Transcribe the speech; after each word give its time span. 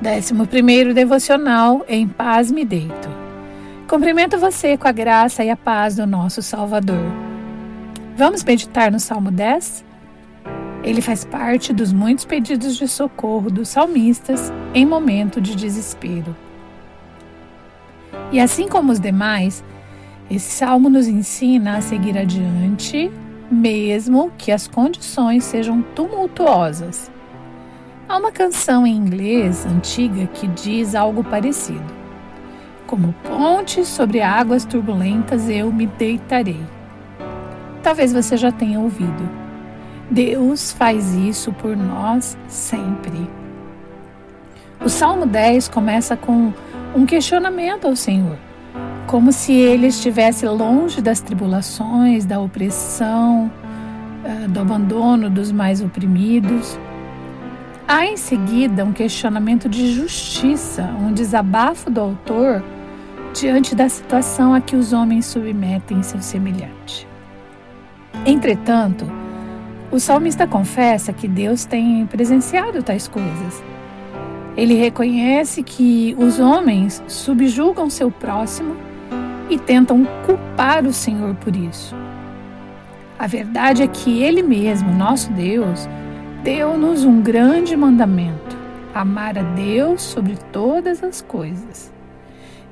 Décimo 0.00 0.46
primeiro 0.46 0.92
devocional, 0.92 1.84
em 1.88 2.06
paz 2.06 2.50
me 2.50 2.64
deito. 2.66 3.08
Cumprimento 3.88 4.38
você 4.38 4.76
com 4.76 4.86
a 4.86 4.92
graça 4.92 5.42
e 5.42 5.48
a 5.48 5.56
paz 5.56 5.96
do 5.96 6.06
nosso 6.06 6.42
Salvador. 6.42 7.06
Vamos 8.14 8.44
meditar 8.44 8.92
no 8.92 9.00
Salmo 9.00 9.30
10? 9.30 9.84
Ele 10.82 11.00
faz 11.00 11.24
parte 11.24 11.72
dos 11.72 11.92
muitos 11.92 12.26
pedidos 12.26 12.76
de 12.76 12.86
socorro 12.86 13.50
dos 13.50 13.70
salmistas 13.70 14.52
em 14.74 14.84
momento 14.84 15.40
de 15.40 15.56
desespero. 15.56 16.36
E 18.30 18.38
assim 18.38 18.68
como 18.68 18.92
os 18.92 19.00
demais, 19.00 19.64
esse 20.30 20.50
salmo 20.50 20.90
nos 20.90 21.08
ensina 21.08 21.78
a 21.78 21.80
seguir 21.80 22.18
adiante, 22.18 23.10
mesmo 23.50 24.30
que 24.36 24.52
as 24.52 24.68
condições 24.68 25.44
sejam 25.44 25.80
tumultuosas. 25.80 27.10
Há 28.08 28.18
uma 28.18 28.30
canção 28.30 28.86
em 28.86 28.94
inglês 28.94 29.66
antiga 29.66 30.28
que 30.28 30.46
diz 30.46 30.94
algo 30.94 31.24
parecido. 31.24 31.82
Como 32.86 33.12
ponte 33.24 33.84
sobre 33.84 34.20
águas 34.20 34.64
turbulentas 34.64 35.48
eu 35.50 35.72
me 35.72 35.86
deitarei. 35.86 36.60
Talvez 37.82 38.12
você 38.12 38.36
já 38.36 38.52
tenha 38.52 38.78
ouvido. 38.78 39.28
Deus 40.08 40.70
faz 40.70 41.14
isso 41.14 41.52
por 41.52 41.76
nós 41.76 42.38
sempre. 42.46 43.28
O 44.84 44.88
Salmo 44.88 45.26
10 45.26 45.68
começa 45.68 46.16
com 46.16 46.52
um 46.94 47.04
questionamento 47.04 47.88
ao 47.88 47.96
Senhor, 47.96 48.36
como 49.08 49.32
se 49.32 49.52
ele 49.52 49.88
estivesse 49.88 50.46
longe 50.46 51.02
das 51.02 51.20
tribulações, 51.20 52.24
da 52.24 52.38
opressão, 52.38 53.50
ah, 54.24 54.46
do 54.46 54.60
abandono 54.60 55.28
dos 55.28 55.50
mais 55.50 55.82
oprimidos. 55.82 56.78
Há 57.88 58.04
em 58.04 58.16
seguida 58.16 58.84
um 58.84 58.92
questionamento 58.92 59.68
de 59.68 59.92
justiça, 59.92 60.82
um 61.00 61.12
desabafo 61.12 61.88
do 61.88 62.00
autor 62.00 62.64
diante 63.32 63.76
da 63.76 63.88
situação 63.88 64.52
a 64.52 64.60
que 64.60 64.74
os 64.74 64.92
homens 64.92 65.26
submetem 65.26 66.02
seu 66.02 66.20
semelhante. 66.20 67.06
Entretanto, 68.24 69.06
o 69.92 70.00
salmista 70.00 70.48
confessa 70.48 71.12
que 71.12 71.28
Deus 71.28 71.64
tem 71.64 72.04
presenciado 72.06 72.82
tais 72.82 73.06
coisas. 73.06 73.62
Ele 74.56 74.74
reconhece 74.74 75.62
que 75.62 76.12
os 76.18 76.40
homens 76.40 77.00
subjugam 77.06 77.88
seu 77.88 78.10
próximo 78.10 78.74
e 79.48 79.60
tentam 79.60 80.04
culpar 80.26 80.84
o 80.84 80.92
Senhor 80.92 81.36
por 81.36 81.54
isso. 81.54 81.94
A 83.16 83.28
verdade 83.28 83.84
é 83.84 83.86
que 83.86 84.24
Ele 84.24 84.42
mesmo, 84.42 84.92
nosso 84.92 85.30
Deus, 85.30 85.88
deu-nos 86.46 87.02
um 87.02 87.20
grande 87.20 87.76
mandamento: 87.76 88.56
amar 88.94 89.36
a 89.36 89.42
Deus 89.42 90.00
sobre 90.00 90.36
todas 90.52 91.02
as 91.02 91.20
coisas. 91.20 91.92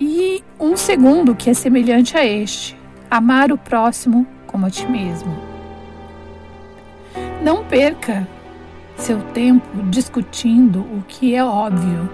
E 0.00 0.42
um 0.58 0.74
segundo 0.74 1.34
que 1.34 1.50
é 1.50 1.54
semelhante 1.54 2.16
a 2.16 2.24
este: 2.24 2.74
amar 3.10 3.52
o 3.52 3.58
próximo 3.58 4.26
como 4.46 4.64
a 4.64 4.70
ti 4.70 4.90
mesmo. 4.90 5.36
Não 7.42 7.62
perca 7.62 8.26
seu 8.96 9.20
tempo 9.34 9.66
discutindo 9.90 10.80
o 10.80 11.04
que 11.06 11.34
é 11.34 11.44
óbvio. 11.44 12.08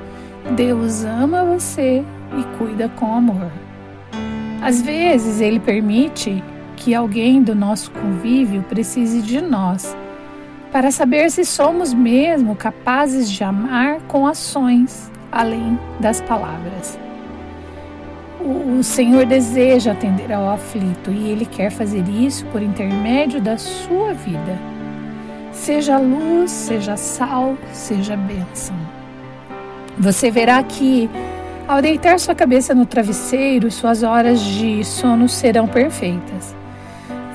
Deus 0.56 1.04
ama 1.04 1.44
você 1.44 2.04
e 2.36 2.58
cuida 2.58 2.88
com 2.88 3.14
amor. 3.14 3.50
Às 4.60 4.82
vezes, 4.82 5.40
Ele 5.40 5.60
permite 5.60 6.42
que 6.76 6.94
alguém 6.94 7.42
do 7.42 7.54
nosso 7.54 7.92
convívio 7.92 8.62
precise 8.64 9.22
de 9.22 9.40
nós 9.40 9.96
para 10.74 10.90
saber 10.90 11.30
se 11.30 11.44
somos 11.44 11.94
mesmo 11.94 12.56
capazes 12.56 13.30
de 13.30 13.44
amar 13.44 14.00
com 14.08 14.26
ações 14.26 15.08
além 15.30 15.78
das 16.00 16.20
palavras. 16.20 16.98
O, 18.40 18.82
Senhor 18.82 19.24
deseja 19.24 19.92
atender 19.92 20.32
ao 20.32 20.50
aflito 20.50 21.12
e 21.12 21.30
Ele 21.30 21.46
quer 21.46 21.70
fazer 21.70 22.02
isso 22.08 22.44
por 22.46 22.60
intermédio 22.60 23.40
da 23.40 23.56
sua 23.56 24.14
vida. 24.14 24.58
Seja 25.52 25.96
luz, 25.96 26.50
seja 26.50 26.96
sal, 26.96 27.56
seja 27.72 28.16
bênção. 28.16 28.74
Você 29.96 30.28
verá 30.28 30.60
que, 30.60 31.08
ao 31.68 31.80
deitar 31.80 32.18
sua 32.18 32.34
cabeça 32.34 32.74
no 32.74 32.84
travesseiro, 32.84 33.70
suas 33.70 34.02
horas 34.02 34.40
de 34.40 34.82
sono 34.82 35.28
serão 35.28 35.68
perfeitas. 35.68 36.52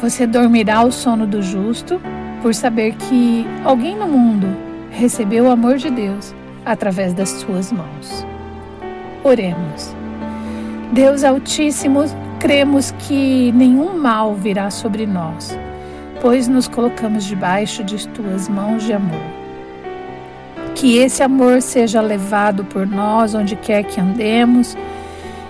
Você 0.02 0.28
dormirá 0.28 0.84
o 0.84 0.92
sono 0.92 1.26
do 1.26 1.42
justo 1.42 2.02
por 2.42 2.54
saber 2.56 2.96
que 2.96 3.46
alguém 3.64 3.96
no 3.96 4.08
mundo 4.08 4.48
recebeu 4.92 5.46
o 5.46 5.52
amor 5.52 5.78
de 5.78 5.90
Deus 5.90 6.34
através 6.66 7.14
das 7.14 7.30
suas 7.30 7.72
mãos. 7.72 8.26
Oremos. 9.24 9.96
Deus 10.92 11.24
Altíssimo, 11.24 12.06
cremos 12.40 12.92
que 12.92 13.52
nenhum 13.52 13.98
mal 13.98 14.34
virá 14.34 14.72
sobre 14.72 15.06
nós, 15.06 15.58
pois 16.22 16.48
nos 16.48 16.68
colocamos 16.68 17.26
debaixo 17.26 17.84
de 17.84 18.08
tuas 18.10 18.48
mãos 18.48 18.84
de 18.84 18.94
amor. 18.94 19.22
Que 20.76 20.98
esse 20.98 21.22
amor 21.22 21.62
seja 21.62 22.02
levado 22.02 22.64
por 22.64 22.88
nós 22.88 23.36
onde 23.36 23.56
quer 23.56 23.84
que 23.84 24.00
andemos 24.00 24.78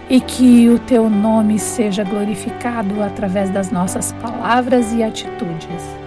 e 0.09 0.19
que 0.19 0.67
o 0.69 0.79
teu 0.79 1.07
nome 1.07 1.59
seja 1.59 2.03
glorificado 2.03 3.01
através 3.03 3.49
das 3.51 3.71
nossas 3.71 4.11
palavras 4.13 4.91
e 4.93 5.03
atitudes. 5.03 5.98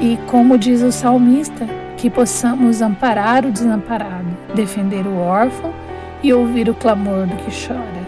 E 0.00 0.18
como 0.26 0.58
diz 0.58 0.82
o 0.82 0.92
salmista, 0.92 1.66
que 1.96 2.10
possamos 2.10 2.82
amparar 2.82 3.46
o 3.46 3.50
desamparado, 3.50 4.26
defender 4.54 5.06
o 5.06 5.18
órfão 5.18 5.72
e 6.22 6.32
ouvir 6.32 6.68
o 6.68 6.74
clamor 6.74 7.26
do 7.26 7.36
que 7.36 7.66
chora. 7.66 8.04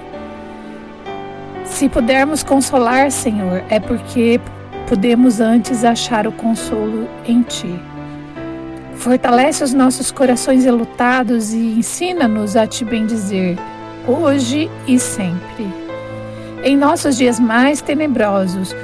Se 1.65 1.89
pudermos 1.89 2.43
consolar, 2.43 3.11
Senhor, 3.11 3.63
é 3.69 3.79
porque 3.79 4.41
podemos 4.89 5.41
antes 5.41 5.85
achar 5.85 6.27
o 6.27 6.33
consolo 6.33 7.09
em 7.27 7.43
Ti. 7.43 7.79
Fortalece 8.95 9.63
os 9.63 9.75
nossos 9.75 10.11
corações 10.11 10.65
elutados 10.65 11.53
e 11.53 11.79
ensina-nos 11.79 12.57
a 12.57 12.67
Te 12.67 12.85
bendizer, 12.85 13.59
hoje 14.07 14.71
e 14.87 14.99
sempre. 14.99 15.67
Em 16.65 16.77
nossos 16.77 17.17
dias 17.17 17.39
mais 17.39 17.81
tenebrosos, 17.81 18.75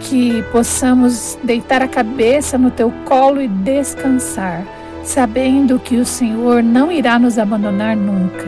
que 0.00 0.42
possamos 0.52 1.38
deitar 1.42 1.82
a 1.82 1.88
cabeça 1.88 2.56
no 2.56 2.70
teu 2.70 2.90
colo 3.04 3.40
e 3.40 3.48
descansar, 3.48 4.64
sabendo 5.04 5.78
que 5.78 5.96
o 5.96 6.04
Senhor 6.04 6.62
não 6.62 6.90
irá 6.90 7.18
nos 7.18 7.38
abandonar 7.38 7.96
nunca. 7.96 8.46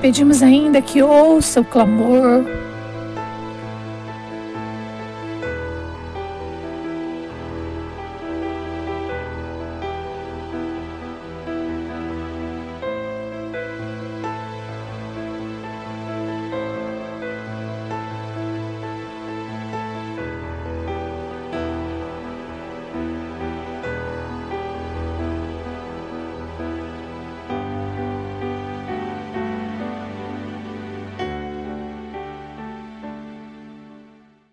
Pedimos 0.00 0.42
ainda 0.42 0.82
que 0.82 1.02
ouça 1.02 1.60
o 1.60 1.64
clamor 1.64 2.44